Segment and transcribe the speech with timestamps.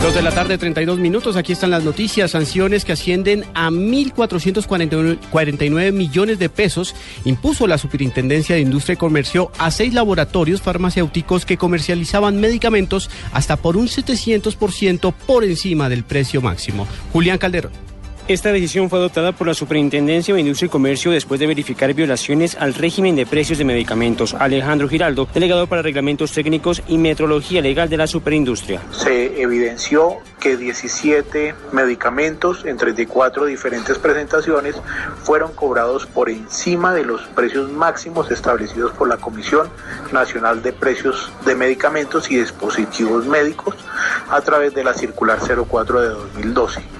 [0.00, 1.36] Dos de la tarde, 32 minutos.
[1.36, 2.30] Aquí están las noticias.
[2.30, 6.94] Sanciones que ascienden a 1.449 millones de pesos
[7.26, 13.58] impuso la Superintendencia de Industria y Comercio a seis laboratorios farmacéuticos que comercializaban medicamentos hasta
[13.58, 16.88] por un 700% por encima del precio máximo.
[17.12, 17.89] Julián Calderón.
[18.28, 22.56] Esta decisión fue adoptada por la Superintendencia de Industria y Comercio después de verificar violaciones
[22.56, 24.34] al régimen de precios de medicamentos.
[24.34, 28.80] Alejandro Giraldo, delegado para reglamentos técnicos y metrología legal de la Superindustria.
[28.92, 34.76] Se evidenció que 17 medicamentos en 34 diferentes presentaciones
[35.22, 39.68] fueron cobrados por encima de los precios máximos establecidos por la Comisión
[40.12, 43.74] Nacional de Precios de Medicamentos y Dispositivos Médicos
[44.30, 46.99] a través de la Circular 04 de 2012.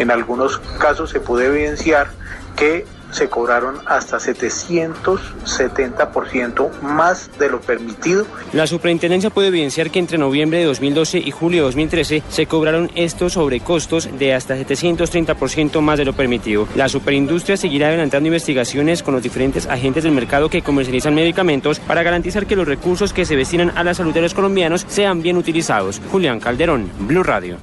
[0.00, 2.08] En algunos casos se puede evidenciar
[2.56, 8.24] que se cobraron hasta 770% más de lo permitido.
[8.54, 12.90] La superintendencia puede evidenciar que entre noviembre de 2012 y julio de 2013 se cobraron
[12.94, 16.66] estos sobrecostos de hasta 730% más de lo permitido.
[16.76, 22.02] La superindustria seguirá adelantando investigaciones con los diferentes agentes del mercado que comercializan medicamentos para
[22.02, 25.36] garantizar que los recursos que se destinan a la salud de los colombianos sean bien
[25.36, 26.00] utilizados.
[26.10, 27.58] Julián Calderón, Blue Radio.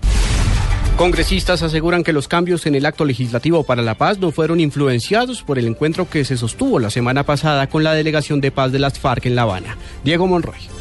[0.97, 5.43] Congresistas aseguran que los cambios en el acto legislativo para la paz no fueron influenciados
[5.43, 8.79] por el encuentro que se sostuvo la semana pasada con la delegación de paz de
[8.79, 9.77] las FARC en La Habana.
[10.03, 10.76] Diego Monroy.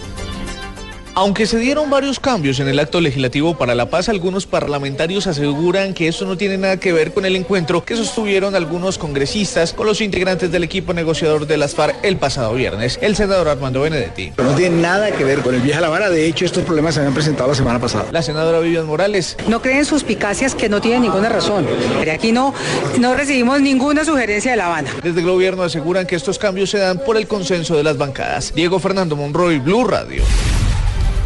[1.18, 5.94] Aunque se dieron varios cambios en el acto legislativo para la paz, algunos parlamentarios aseguran
[5.94, 9.86] que esto no tiene nada que ver con el encuentro que sostuvieron algunos congresistas con
[9.86, 12.98] los integrantes del equipo negociador de las FARC el pasado viernes.
[13.00, 14.34] El senador Armando Benedetti.
[14.36, 16.10] No tiene nada que ver con el viaje a La Habana.
[16.10, 18.08] De hecho, estos problemas se habían presentado la semana pasada.
[18.12, 19.38] La senadora Vivian Morales.
[19.48, 21.66] No creen suspicacias que no tienen ninguna razón.
[21.98, 22.52] Pero aquí no,
[23.00, 24.90] no recibimos ninguna sugerencia de La Habana.
[25.02, 28.52] Desde el gobierno aseguran que estos cambios se dan por el consenso de las bancadas.
[28.54, 30.22] Diego Fernando Monroy, Blue Radio.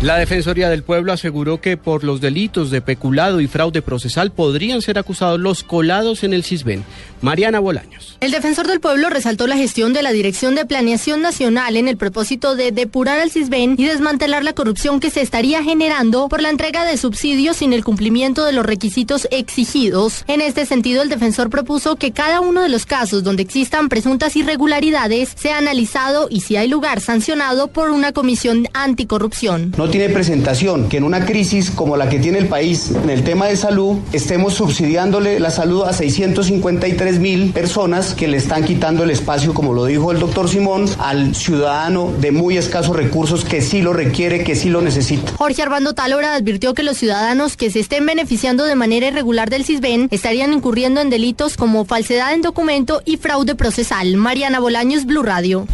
[0.02, 4.80] La Defensoría del Pueblo aseguró que por los delitos de peculado y fraude procesal podrían
[4.80, 6.84] ser acusados los colados en el CISBEN.
[7.20, 8.16] Mariana Bolaños.
[8.20, 11.98] El defensor del pueblo resaltó la gestión de la Dirección de Planeación Nacional en el
[11.98, 16.48] propósito de depurar al CISBEN y desmantelar la corrupción que se estaría generando por la
[16.48, 20.24] entrega de subsidios sin el cumplimiento de los requisitos exigidos.
[20.28, 24.34] En este sentido, el defensor propuso que cada uno de los casos donde existan presuntas
[24.34, 29.74] irregularidades sea analizado y si hay lugar sancionado por una comisión anticorrupción.
[29.76, 33.24] No tiene presentación que en una crisis como la que tiene el país en el
[33.24, 39.04] tema de salud estemos subsidiándole la salud a 653 mil personas que le están quitando
[39.04, 43.60] el espacio, como lo dijo el doctor Simón, al ciudadano de muy escasos recursos que
[43.60, 45.32] sí lo requiere, que sí lo necesita.
[45.36, 49.64] Jorge Armando Talora advirtió que los ciudadanos que se estén beneficiando de manera irregular del
[49.64, 54.16] CISBEN estarían incurriendo en delitos como falsedad en documento y fraude procesal.
[54.16, 55.66] Mariana Bolaños, Blue Radio.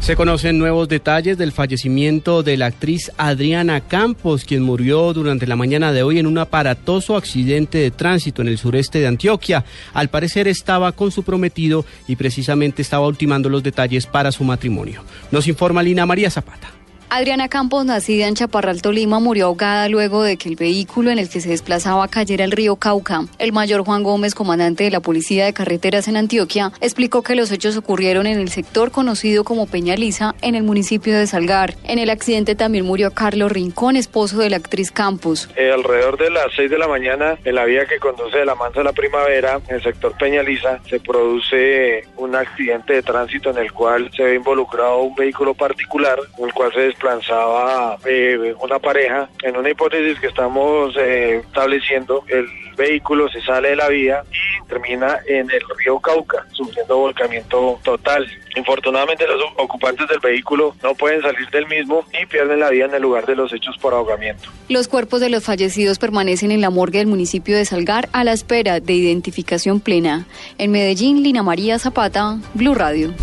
[0.00, 5.56] Se conocen nuevos detalles del fallecimiento de la actriz Adriana Campos, quien murió durante la
[5.56, 9.64] mañana de hoy en un aparatoso accidente de tránsito en el sureste de Antioquia.
[9.92, 15.04] Al parecer estaba con su prometido y precisamente estaba ultimando los detalles para su matrimonio.
[15.30, 16.79] Nos informa Lina María Zapata.
[17.12, 21.28] Adriana Campos, nacida en Chaparral, Tolima, murió ahogada luego de que el vehículo en el
[21.28, 23.24] que se desplazaba cayera al río Cauca.
[23.40, 27.50] El mayor Juan Gómez, comandante de la Policía de Carreteras en Antioquia, explicó que los
[27.50, 31.74] hechos ocurrieron en el sector conocido como Peñaliza, en el municipio de Salgar.
[31.82, 35.48] En el accidente también murió Carlos Rincón, esposo de la actriz Campos.
[35.56, 38.54] Eh, alrededor de las 6 de la mañana, en la vía que conduce de la
[38.54, 43.58] Mansa a la Primavera, en el sector Peñaliza, se produce un accidente de tránsito en
[43.58, 48.78] el cual se ve involucrado un vehículo particular, en el cual se desplazaba eh, una
[48.78, 49.28] pareja.
[49.42, 54.68] En una hipótesis que estamos eh, estableciendo, el vehículo se sale de la vía y
[54.68, 58.26] termina en el río Cauca, sufriendo volcamiento total.
[58.56, 62.94] Infortunadamente los ocupantes del vehículo no pueden salir del mismo y pierden la vida en
[62.94, 64.48] el lugar de los hechos por ahogamiento.
[64.68, 68.32] Los cuerpos de los fallecidos permanecen en la morgue del municipio de Salgar a la
[68.32, 70.26] espera de identificación plena.
[70.58, 73.14] En Medellín, Lina María Zapata, Blue Radio.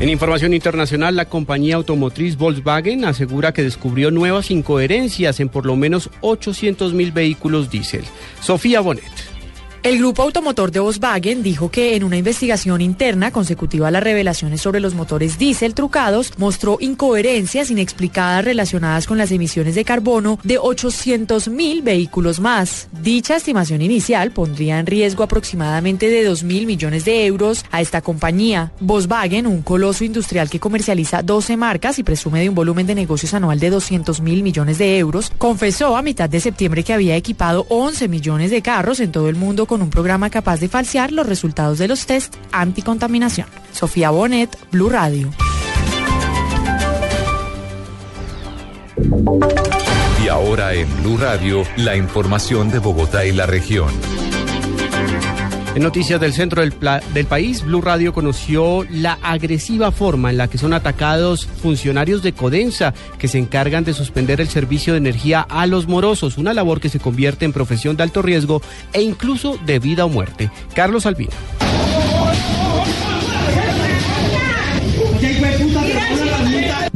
[0.00, 5.76] En información internacional, la compañía automotriz Volkswagen asegura que descubrió nuevas incoherencias en por lo
[5.76, 8.04] menos 800 mil vehículos diésel.
[8.40, 9.29] Sofía Bonet.
[9.82, 14.60] El grupo automotor de Volkswagen dijo que en una investigación interna consecutiva a las revelaciones
[14.60, 20.58] sobre los motores diésel trucados mostró incoherencias inexplicadas relacionadas con las emisiones de carbono de
[20.58, 22.88] 800 mil vehículos más.
[22.92, 28.02] Dicha estimación inicial pondría en riesgo aproximadamente de 2 mil millones de euros a esta
[28.02, 28.72] compañía.
[28.80, 33.32] Volkswagen, un coloso industrial que comercializa 12 marcas y presume de un volumen de negocios
[33.32, 37.64] anual de 200 mil millones de euros, confesó a mitad de septiembre que había equipado
[37.70, 41.28] 11 millones de carros en todo el mundo con un programa capaz de falsear los
[41.28, 43.46] resultados de los test anticontaminación.
[43.70, 45.30] Sofía Bonet, Blue Radio.
[50.24, 53.90] Y ahora en Blue Radio, la información de Bogotá y la región.
[55.74, 60.58] En noticias del centro del, país, Blue Radio conoció la agresiva forma en la que
[60.58, 65.66] son atacados funcionarios de Codensa que se encargan de suspender el servicio de energía a
[65.66, 68.62] los morosos, una labor que se convierte en profesión de alto riesgo
[68.92, 70.50] e incluso de vida o muerte.
[70.74, 71.30] Carlos Albino.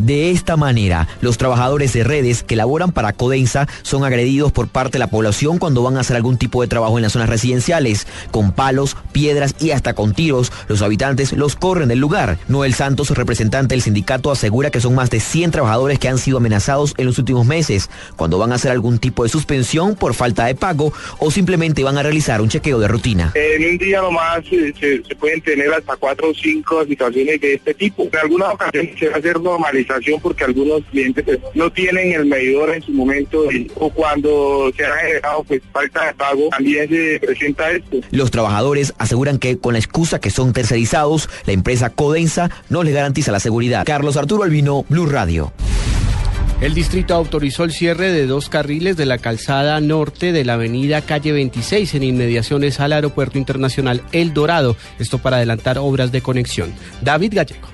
[0.04, 4.92] De esta manera, los trabajadores de redes que laboran para Codensa son agredidos por parte
[4.92, 8.06] de la población cuando van a hacer algún tipo de trabajo en las zonas residenciales.
[8.30, 12.36] Con palos, piedras y hasta con tiros, los habitantes los corren del lugar.
[12.48, 16.36] Noel Santos, representante del sindicato, asegura que son más de 100 trabajadores que han sido
[16.36, 20.44] amenazados en los últimos meses cuando van a hacer algún tipo de suspensión por falta
[20.44, 23.32] de pago o simplemente van a realizar un chequeo de rutina.
[23.34, 27.72] En un día nomás se, se pueden tener hasta cuatro o cinco situaciones de este
[27.72, 28.02] tipo.
[28.12, 29.38] En algunas ocasiones se va a hacer
[30.22, 33.44] porque algunos clientes pues, no tienen el medidor en su momento
[33.76, 37.98] o cuando se ha generado pues, falta de pago también se presenta esto.
[38.10, 42.94] Los trabajadores aseguran que con la excusa que son tercerizados, la empresa Codensa no les
[42.94, 43.84] garantiza la seguridad.
[43.84, 45.52] Carlos Arturo Albino, Blue Radio.
[46.60, 51.02] El distrito autorizó el cierre de dos carriles de la calzada norte de la avenida
[51.02, 56.72] Calle 26 en inmediaciones al Aeropuerto Internacional El Dorado, esto para adelantar obras de conexión.
[57.02, 57.73] David Gallego.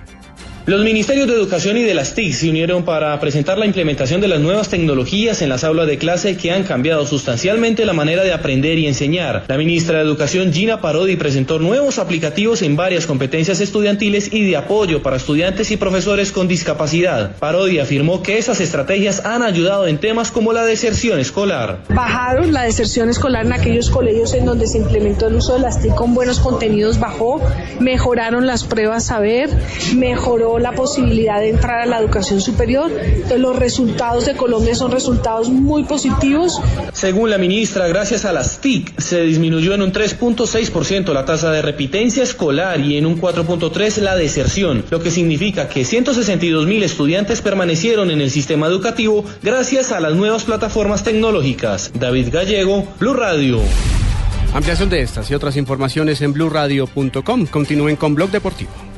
[0.71, 4.29] Los ministerios de Educación y de las TIC se unieron para presentar la implementación de
[4.29, 8.33] las nuevas tecnologías en las aulas de clase que han cambiado sustancialmente la manera de
[8.33, 9.47] aprender y enseñar.
[9.49, 14.57] La ministra de Educación, Gina Parodi, presentó nuevos aplicativos en varias competencias estudiantiles y de
[14.57, 17.35] apoyo para estudiantes y profesores con discapacidad.
[17.41, 21.81] Parodi afirmó que esas estrategias han ayudado en temas como la deserción escolar.
[21.89, 25.83] Bajaron la deserción escolar en aquellos colegios en donde se implementó el uso de las
[25.83, 27.43] TIC con buenos contenidos, bajó,
[27.81, 29.51] mejoraron las pruebas saber,
[29.97, 32.91] mejoró la posibilidad de entrar a la educación superior.
[32.91, 36.61] Entonces, los resultados de Colombia son resultados muy positivos.
[36.93, 41.63] Según la ministra, gracias a las TIC se disminuyó en un 3.6% la tasa de
[41.63, 47.41] repitencia escolar y en un 4.3% la deserción, lo que significa que 162 mil estudiantes
[47.43, 51.91] permanecieron en el sistema educativo gracias a las nuevas plataformas tecnológicas.
[51.95, 53.61] David Gallego, Blue Radio.
[54.53, 57.47] Ampliación de estas y otras informaciones en blurradio.com.
[57.47, 58.90] Continúen con Blog Deportivo.